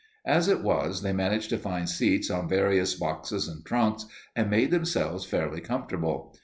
As 0.25 0.47
it 0.47 0.63
was, 0.63 1.03
they 1.03 1.13
managed 1.13 1.51
to 1.51 1.59
find 1.59 1.87
seats 1.87 2.31
on 2.31 2.49
various 2.49 2.95
boxes 2.95 3.47
and 3.47 3.63
trunks 3.63 4.07
and 4.35 4.49
made 4.49 4.71
themselves 4.71 5.25
fairly 5.27 5.61
comfortable. 5.61 6.33